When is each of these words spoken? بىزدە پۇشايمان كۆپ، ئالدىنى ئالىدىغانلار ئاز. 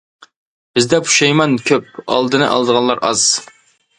بىزدە 0.79 0.99
پۇشايمان 1.09 1.53
كۆپ، 1.69 2.01
ئالدىنى 2.15 2.47
ئالىدىغانلار 2.53 3.05
ئاز. 3.11 3.29